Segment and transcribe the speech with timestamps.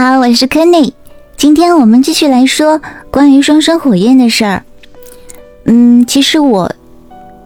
[0.00, 0.92] 好，我是 Kenny。
[1.36, 4.62] 今天我们继续来说关于双生火焰的事儿。
[5.64, 6.70] 嗯，其实我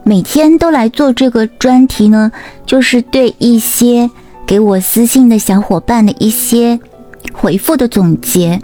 [0.03, 2.31] 每天都来做这个专题呢，
[2.67, 4.07] 就是对一些
[4.45, 6.79] 给我私信的小伙伴的一些
[7.33, 8.61] 回复的总结。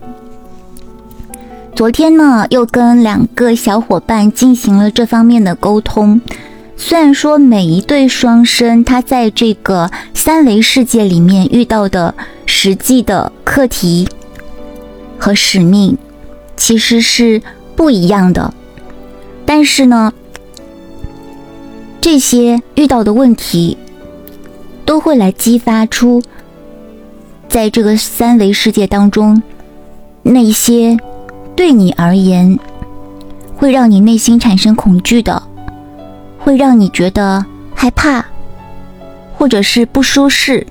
[1.74, 6.21] 昨天呢，又跟两个小伙伴进行了这方面的沟通。
[6.82, 12.16] 虽然说每一对双生，他在这个三维世界里面遇到的
[12.46, 14.07] 实际的课题
[15.18, 15.97] 和使命
[16.56, 17.42] 其实是
[17.75, 18.54] 不一样的，
[19.46, 20.14] 但是呢，
[22.00, 23.78] 这些遇到的问题
[24.86, 26.23] 都会来激发出
[27.50, 29.43] 在这个三维世界当中
[30.23, 30.98] 那些
[31.57, 32.58] 对你而言
[33.58, 35.44] 会让你内心产生恐惧的。
[36.50, 37.45] 会让你觉得
[37.76, 38.26] 害怕，
[39.38, 40.66] 或者是不舒适。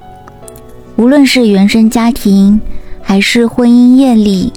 [0.97, 2.61] 无论是原生家庭，
[3.01, 4.53] 还是婚姻业力，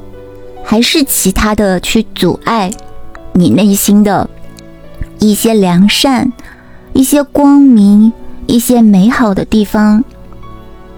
[0.64, 2.72] 还是其他的去阻碍
[3.34, 4.28] 你内心的
[5.20, 6.34] 一些良善、
[6.94, 8.12] 一些光明、
[8.48, 10.04] 一些美好的地方，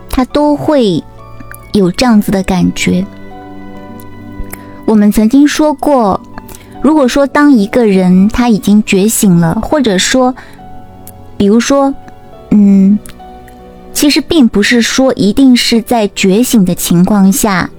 [0.10, 1.04] 它都会
[1.74, 3.06] 有这样子的感觉。
[4.86, 6.18] 我们曾经说过。
[6.84, 10.36] 如果说当一个人他已经觉醒了，或者说，
[11.38, 11.96] 比如说，
[12.52, 13.00] 嗯，
[13.94, 17.70] 其实并不是说一定是在觉醒的情况下，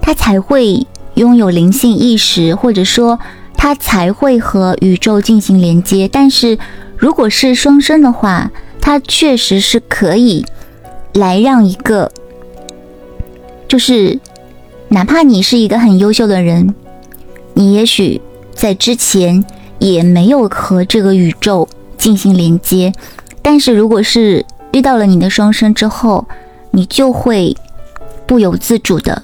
[0.00, 3.20] 他才会拥有灵性意识，或者说
[3.58, 6.08] 他才会和宇宙进行连接。
[6.08, 6.58] 但是
[6.96, 8.50] 如果是双生的话，
[8.80, 10.46] 他确实是可以
[11.12, 12.10] 来让一个，
[13.68, 14.18] 就是
[14.88, 16.74] 哪怕你是一个很优秀的人。
[17.54, 18.20] 你也许
[18.54, 19.44] 在之前
[19.78, 22.92] 也没有和这个宇宙进行连接，
[23.40, 26.26] 但是如果是遇到了你的双生之后，
[26.70, 27.56] 你就会
[28.26, 29.22] 不由自主的，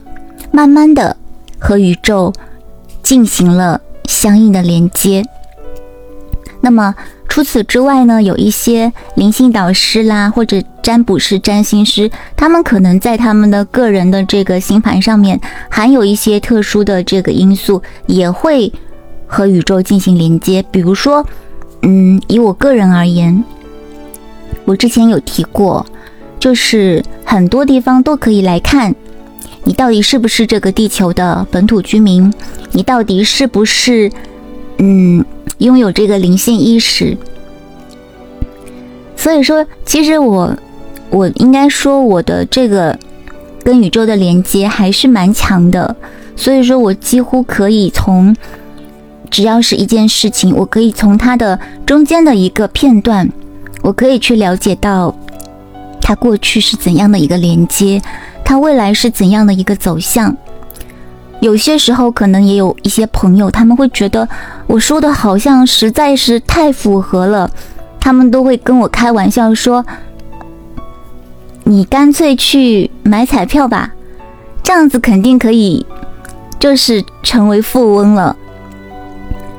[0.50, 1.16] 慢慢的
[1.58, 2.32] 和宇宙
[3.02, 5.24] 进行了相应的连接。
[6.60, 6.94] 那么
[7.30, 18.70] 除此之外呢，有一些灵性导师啦，或者占卜师、占星师，他们可能在他们的个人的这个星盘上面含有一些特殊的这个因素，也会
[19.28, 20.60] 和宇宙进行连接。
[20.72, 21.24] 比如说，
[21.82, 23.44] 嗯，以我个人而言，
[24.64, 25.86] 我之前有提过，
[26.40, 28.92] 就是很多地方都可以来看，
[29.62, 32.34] 你到底是不是这个地球的本土居民，
[32.72, 34.10] 你到底是不是，
[34.78, 35.24] 嗯。
[35.60, 37.16] 拥有这个灵性意识，
[39.14, 40.56] 所以说，其实我，
[41.10, 42.98] 我应该说我的这个
[43.62, 45.94] 跟宇宙的连接还是蛮强的。
[46.34, 48.34] 所以说我几乎可以从
[49.30, 53.28] 只要是一件事情，我可以从它的中间的一个片段，
[53.82, 55.14] 我可以去了解到
[56.00, 58.00] 它过去是怎样的一个连接，
[58.42, 60.34] 它未来是怎样的一个走向。
[61.40, 64.28] 有些时候，可能也有一些朋友，他们会觉得
[64.66, 67.50] 我说的好像实在是太符合了，
[67.98, 69.84] 他们都会跟我开玩笑说
[71.64, 73.92] ：“你干脆去买彩票吧，
[74.62, 75.86] 这样子肯定可以，
[76.58, 78.36] 就是成为富翁了。”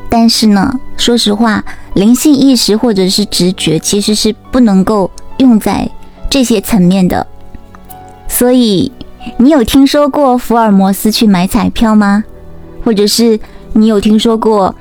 [0.07, 1.63] 但是呢，说实话，
[1.95, 5.89] 灵性意识或者是直觉其实是不能够用在
[6.29, 7.25] 这些层面的，
[8.27, 8.91] 所以。
[9.37, 12.23] 你有听说过福尔摩斯去买彩票吗？
[12.83, 13.39] 或者是
[13.73, 14.73] 你有听说过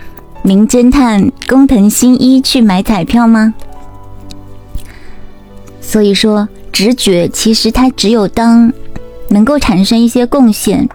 [0.43, 3.55] 名侦探工藤新一去买彩票吗？
[5.81, 8.73] 所以说，直觉其实它只有当
[9.29, 10.89] 能够产生一些贡献，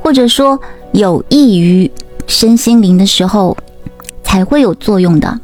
[0.00, 0.60] 或者说
[0.92, 1.90] 有益于
[2.26, 3.56] 身心灵的时候，
[4.22, 5.40] 才会有作用的。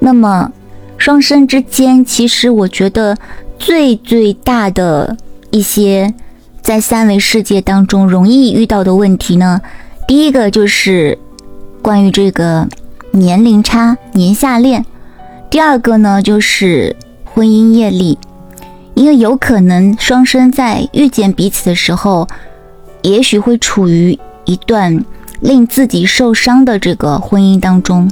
[0.00, 0.52] 那么，
[0.98, 3.16] 双生之间，其实我觉得
[3.58, 5.16] 最最大的。
[5.56, 6.12] 一些
[6.60, 9.62] 在三维世界当中容易遇到的问题呢，
[10.06, 11.18] 第一个就是
[11.80, 12.68] 关于这个
[13.12, 14.82] 年龄差、年下恋；
[15.48, 16.94] 第二个呢就是
[17.24, 18.18] 婚姻业力，
[18.92, 22.28] 因为有可能双生在遇见彼此的时候，
[23.00, 25.02] 也许会处于一段
[25.40, 28.10] 令自己受伤的这个婚姻当中。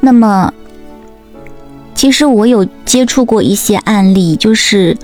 [0.00, 0.52] 那么，
[1.94, 4.96] 其实我有接触过一些案例，就是。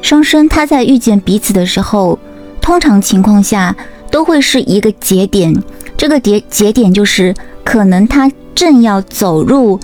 [0.00, 2.18] 双生他在遇见彼此的时候，
[2.60, 3.76] 通常情况下
[4.10, 5.54] 都会是一个节点。
[5.96, 7.34] 这个节节点就是
[7.64, 9.78] 可能他正要走入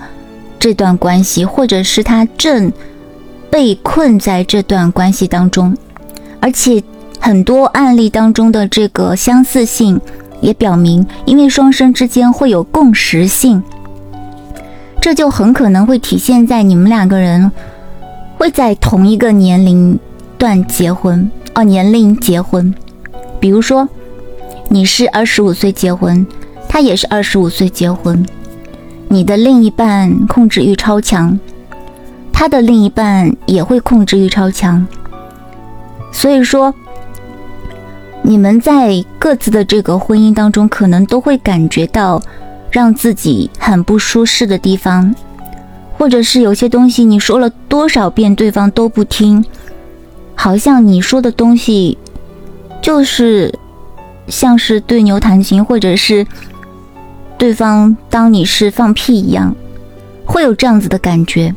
[0.57, 2.71] 这段关系，或者是他正
[3.51, 5.75] 被困在这段关系当中。
[6.39, 6.81] 而且
[7.19, 9.99] 很多案例当中的这个相似性
[10.41, 13.61] 也表明，因为双生之间会有共识性，
[15.01, 17.51] 这就很可能会体现在你们两个人
[18.37, 19.99] 会在同一个年龄。
[20.37, 22.73] 段结婚哦，年龄结婚。
[23.39, 23.87] 比如说，
[24.69, 26.25] 你是二十五岁结婚，
[26.67, 28.25] 他也是二十五岁结婚，
[29.07, 31.39] 你的另一半控制欲超强，
[32.31, 34.85] 他的另一半也会控制欲超强。
[36.11, 36.73] 所以说，
[38.21, 42.21] 你们在各自的这个婚姻当中，可能都会感觉到
[42.71, 45.13] 让自己很不舒适的地方。
[45.97, 49.45] 或者是有些东西你说了多少遍，对方都不听，
[50.45, 51.97] 好像你说的东西
[52.79, 53.51] 就是
[54.27, 56.27] 像是对牛弹琴，或者是
[57.35, 59.55] 对方当你是放屁一样，
[60.23, 61.55] 会有这样子的感觉。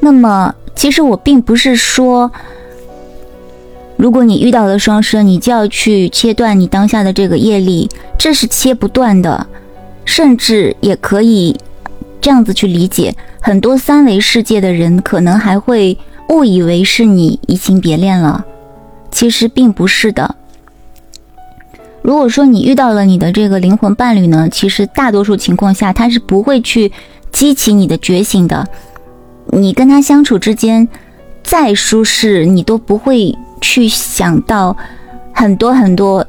[0.00, 2.32] 那么，其实我并不是说，
[3.98, 7.86] 如果你遇到了双生，你就要去切断你当下的这个业力，
[8.18, 9.46] 这是切不断的，
[10.06, 11.54] 甚至也可以。
[12.18, 15.96] 这样子去理解，很多三维世界的人可能还会
[16.28, 18.44] 误以为是你移情别恋了，
[19.10, 20.34] 其实并不是的。
[22.02, 26.92] 如果说你遇到了你的这个灵魂伴侣呢，其实大多数情况下他是不会去
[27.32, 28.66] 激起你的觉醒的。
[29.46, 30.88] 你跟他相处之间
[31.42, 34.76] 再舒适，你都不会去想到
[35.32, 36.26] 很多很多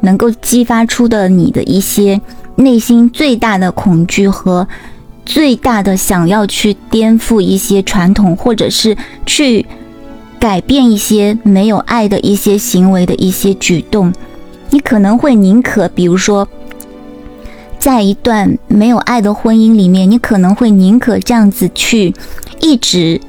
[0.00, 2.20] 能够激发出的你的一些
[2.56, 4.66] 内心最大的恐惧和。
[5.28, 8.96] 最大的想要去颠覆一些传统，或者是
[9.26, 9.66] 去
[10.40, 14.10] 改变一些没有爱的一些行为的一些举动，
[14.70, 16.48] 你可能会宁可，比如说，
[17.78, 22.14] 在一段没有爱的婚姻里面，你可能会宁可这样子去
[22.60, 23.20] 一直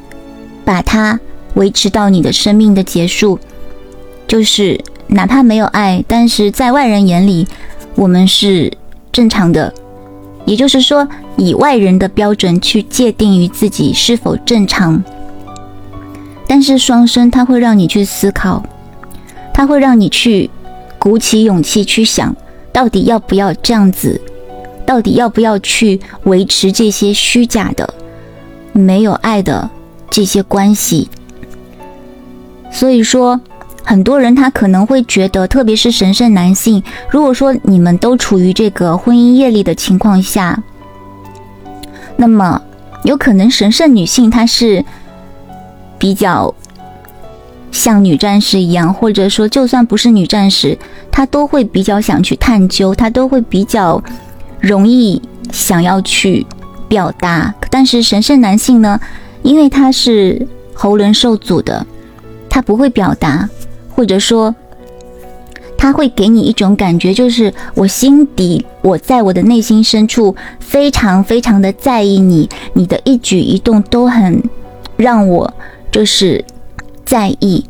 [0.64, 1.20] 把它
[1.56, 3.38] 维持到你的生命的结束，
[4.26, 7.46] 就是哪怕没有爱，但是在外人眼里，
[7.96, 8.72] 我们是
[9.12, 9.74] 正常的。
[10.50, 11.08] 也就是说，
[11.38, 15.04] 以外人的标准去界定于自己是否正常。
[16.48, 18.64] 但是双生他会让你去思考，
[19.54, 20.50] 他会让你去
[20.98, 22.36] 鼓起勇气去想，
[22.74, 24.20] 到底要不要这样子，
[24.88, 27.94] 到底要不要去维持这些虚假的、
[28.74, 29.70] 没有爱的
[30.10, 31.08] 这些关系。
[32.72, 33.40] 所以说。
[33.84, 40.62] 很多人他可能会觉得，特别是神圣男性，如果说你们都处于这个婚姻业力的情况下，
[42.16, 42.62] 那么
[43.04, 44.84] 有可能神圣女性她是
[45.98, 46.54] 比较
[47.72, 50.78] 像女战士一样，或者说就算不是女战士，
[51.12, 54.04] 她都会比较想去探究，她都会比较
[54.60, 55.22] 容易
[55.52, 56.46] 想要去
[56.88, 57.54] 表达。
[57.72, 59.00] 但是神圣男性呢，
[59.42, 61.86] 因为他是喉轮受阻的，
[62.50, 63.48] 他不会表达。
[64.00, 64.56] 或者说，
[65.78, 74.42] 他会给你一种感觉，就是我心底，我在我的内心深处，非常非常的在意你，你的一举一动都很
[74.96, 75.54] 让我
[75.92, 76.46] 就是
[77.04, 77.66] 在意。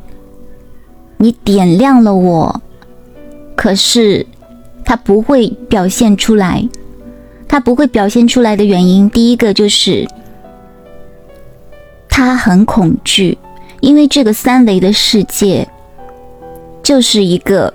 [1.17, 2.61] 你点亮了我，
[3.55, 4.23] 可是
[4.85, 6.63] 他不会表现出来，
[7.47, 10.07] 他不会表现出来的原因，第一个就是
[12.07, 13.35] 他很恐惧，
[13.79, 15.67] 因为这个三维的世界。
[16.89, 17.71] 就是一个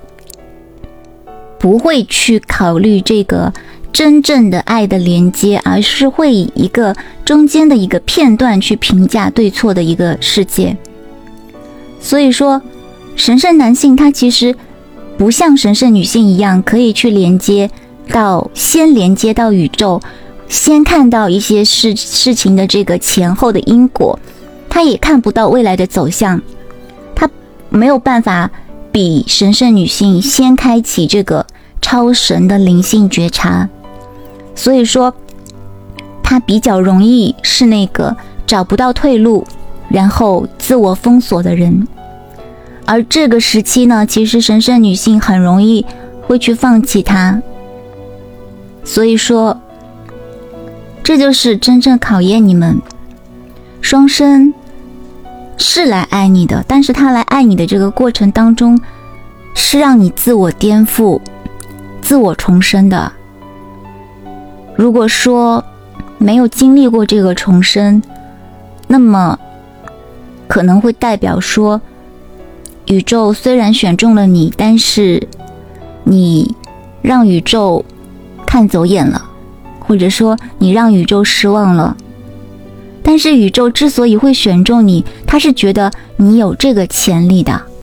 [1.56, 3.52] 不会去考虑这个
[3.93, 10.76] 真正的爱的连接，而是会以一个中间的一个片段去评价对错的一个世界。
[12.00, 12.61] 所以说，
[13.14, 14.52] 神圣男性他其实
[15.16, 17.71] 不像神圣女性一样，可以去连接
[18.09, 20.02] 到先连接到宇宙，
[20.49, 24.18] 先看到一些事事情的这个前后的因果，
[24.68, 26.42] 他也看不到未来的走向，
[27.14, 27.30] 他
[27.68, 28.50] 没有办法。
[28.94, 31.44] 比神圣女性先开启这个
[31.82, 33.68] 超神的灵性觉察，
[34.54, 35.12] 所以说
[36.22, 39.44] 她比较容易是那个找不到退路，
[39.88, 41.88] 然后自我封锁的人。
[42.86, 45.84] 而这个时期呢，其实神圣女性很容易
[46.28, 47.42] 会去放弃他。
[48.84, 49.60] 所以说，
[51.02, 52.80] 这就是真正考验你们
[53.80, 54.54] 双生。
[55.56, 58.80] 是来爱你的，但是他来爱你的这个过程当中，
[59.54, 61.20] 是让你自我颠覆、
[62.00, 63.12] 自我重生的。
[64.76, 65.64] 如果说
[66.18, 68.02] 没有经历过这个重生，
[68.87, 69.38] 那么
[70.46, 71.80] 可能会代表说，
[72.87, 75.28] 宇宙虽然选中了你，但是
[76.04, 76.54] 你
[77.02, 77.84] 让宇宙
[78.46, 79.25] 看走眼了，
[79.80, 81.96] 或者说你让宇宙失望了。
[83.06, 87.64] 但是宇宙之所以会选中你，他是觉得你有这个潜力的，